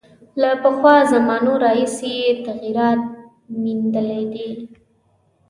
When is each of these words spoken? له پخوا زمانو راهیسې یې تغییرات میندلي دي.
له 0.41 0.49
پخوا 0.63 0.95
زمانو 1.13 1.53
راهیسې 1.63 2.09
یې 2.21 2.29
تغییرات 2.45 3.01
میندلي 3.61 4.23
دي. 4.33 4.49